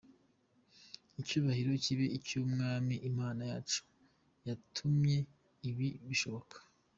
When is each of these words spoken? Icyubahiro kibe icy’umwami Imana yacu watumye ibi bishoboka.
Icyubahiro 1.21 1.71
kibe 1.83 2.05
icy’umwami 2.17 2.93
Imana 3.09 3.41
yacu 3.51 3.79
watumye 4.45 5.17
ibi 5.69 5.89
bishoboka. 6.07 6.55